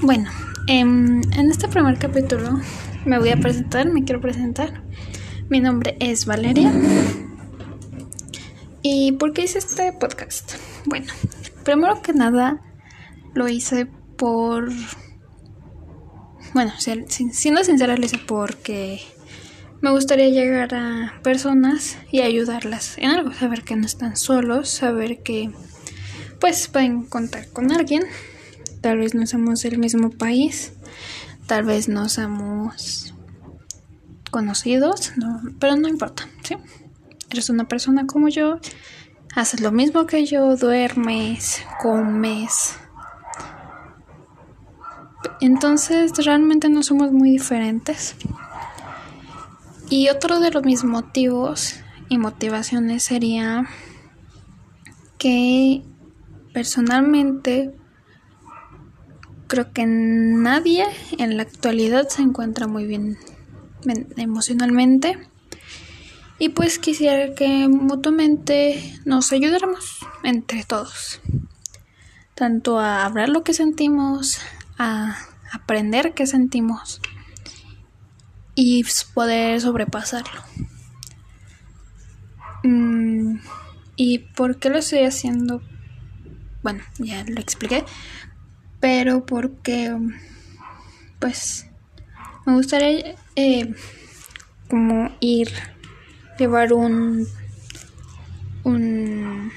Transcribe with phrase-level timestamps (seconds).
[0.00, 0.28] Bueno,
[0.66, 2.60] em, en este primer capítulo
[3.04, 4.82] me voy a presentar, me quiero presentar.
[5.48, 6.72] Mi nombre es Valeria.
[8.82, 10.54] ¿Y por qué hice este podcast?
[10.84, 11.06] Bueno,
[11.62, 12.60] primero que nada
[13.34, 13.86] lo hice
[14.16, 14.68] por...
[16.54, 19.00] Bueno, siendo sincera lo hice porque
[19.80, 25.22] me gustaría llegar a personas y ayudarlas en algo, saber que no están solos, saber
[25.22, 25.50] que
[26.40, 28.02] pues pueden contar con alguien
[28.84, 30.74] Tal vez no somos del mismo país,
[31.46, 33.14] tal vez no somos
[34.30, 35.14] conocidos,
[35.58, 36.56] pero no importa, ¿sí?
[37.30, 38.58] Eres una persona como yo,
[39.34, 42.74] haces lo mismo que yo, duermes, comes.
[45.40, 48.16] Entonces realmente no somos muy diferentes.
[49.88, 51.76] Y otro de los mis motivos
[52.10, 53.66] y motivaciones sería
[55.16, 55.82] que
[56.52, 57.74] personalmente
[59.54, 60.84] Creo que nadie
[61.16, 63.16] en la actualidad se encuentra muy bien
[64.16, 65.16] emocionalmente.
[66.40, 71.20] Y pues quisiera que mutuamente nos ayudáramos entre todos.
[72.34, 74.40] Tanto a hablar lo que sentimos,
[74.76, 75.18] a
[75.52, 77.00] aprender qué sentimos
[78.56, 80.42] y poder sobrepasarlo.
[82.64, 83.36] Mm,
[83.94, 85.62] ¿Y por qué lo estoy haciendo?
[86.64, 87.84] Bueno, ya lo expliqué
[88.84, 89.96] pero porque
[91.18, 91.66] pues
[92.44, 93.74] me gustaría eh,
[94.68, 95.48] como ir
[96.38, 97.26] llevar un
[98.62, 99.50] un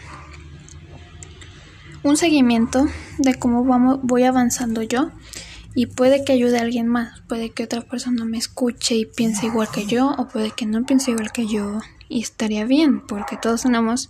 [2.04, 2.86] un seguimiento
[3.18, 5.12] de cómo vamos voy avanzando yo
[5.76, 9.48] y puede que ayude a alguien más, puede que otra persona me escuche y piense
[9.48, 13.36] igual que yo o puede que no piense igual que yo y estaría bien porque
[13.36, 14.10] todos tenemos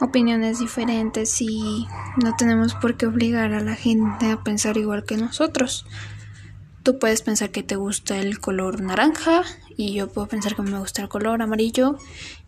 [0.00, 1.86] opiniones diferentes y
[2.22, 5.86] no tenemos por qué obligar a la gente a pensar igual que nosotros.
[6.82, 9.42] Tú puedes pensar que te gusta el color naranja
[9.76, 11.98] y yo puedo pensar que me gusta el color amarillo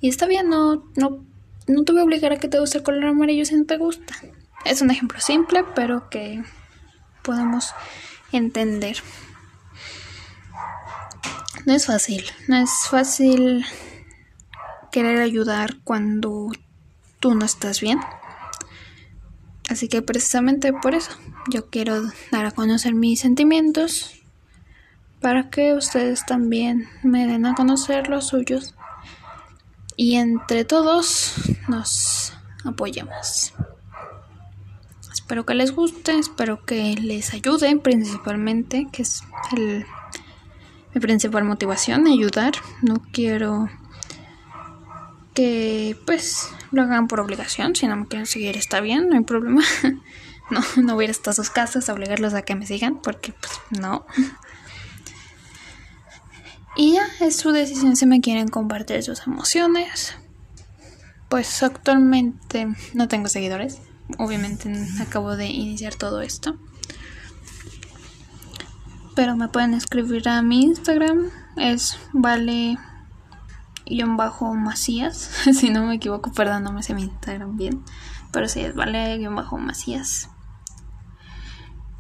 [0.01, 1.25] y está bien, no, no,
[1.67, 3.79] no te voy a obligar a que te guste el color amarillo si no te
[3.79, 4.15] gusta.
[4.65, 6.43] Es un ejemplo simple pero que
[7.23, 7.73] podemos
[8.33, 8.99] entender.
[11.65, 13.65] No es fácil, no es fácil
[14.93, 16.51] querer ayudar cuando
[17.21, 18.01] tú no estás bien.
[19.69, 21.11] Así que precisamente por eso
[21.51, 24.23] yo quiero dar a conocer mis sentimientos
[25.21, 28.75] para que ustedes también me den a conocer los suyos
[29.97, 31.35] y entre todos
[31.69, 32.33] nos
[32.65, 33.55] apoyemos.
[35.13, 39.25] Espero que les guste, espero que les ayude principalmente, que es
[39.57, 39.85] el,
[40.95, 42.53] mi principal motivación, ayudar.
[42.83, 43.69] No quiero
[45.35, 49.25] que pues lo hagan por obligación, si no me quieren seguir está bien, no hay
[49.25, 49.63] problema.
[50.51, 53.33] no, no voy a ir hasta sus casas a obligarlos a que me sigan, porque
[53.33, 54.07] pues no.
[56.77, 60.15] Y ya es su decisión si me quieren compartir sus emociones.
[61.31, 63.79] Pues actualmente no tengo seguidores.
[64.19, 66.59] Obviamente acabo de iniciar todo esto.
[69.15, 71.31] Pero me pueden escribir a mi Instagram.
[71.57, 72.77] Es vale
[74.17, 77.83] bajo Macías, si no me equivoco, perdón, no me sé mi Instagram bien,
[78.33, 80.31] pero si es vale bajo Macías.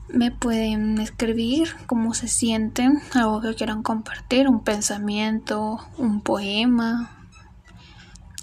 [0.08, 7.10] Me pueden escribir cómo se sienten, algo que quieran compartir, un pensamiento, un poema,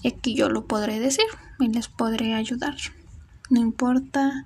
[0.04, 1.26] y aquí yo lo podré decir
[1.60, 2.76] y les podré ayudar.
[3.50, 4.46] No importa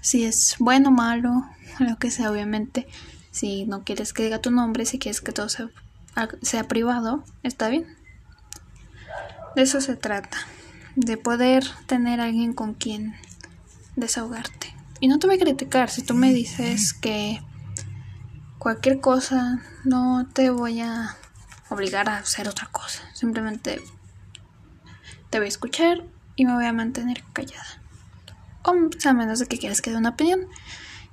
[0.00, 1.44] si es bueno o malo,
[1.78, 2.88] lo que sea, obviamente.
[3.30, 5.70] Si no quieres que diga tu nombre, si quieres que todo sea,
[6.42, 7.86] sea privado, está bien.
[9.54, 10.38] De eso se trata,
[10.96, 13.16] de poder tener alguien con quien
[13.96, 14.74] desahogarte.
[15.00, 17.40] Y no te voy a criticar si tú me dices que
[18.58, 21.16] cualquier cosa no te voy a
[21.70, 23.02] obligar a hacer otra cosa.
[23.14, 23.80] Simplemente
[25.30, 26.04] te voy a escuchar
[26.36, 27.82] y me voy a mantener callada.
[28.62, 30.46] O a menos de que quieras que dé una opinión,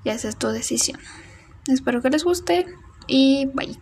[0.04, 1.00] y esa es tu decisión.
[1.68, 2.66] Espero que les guste
[3.08, 3.80] y bye.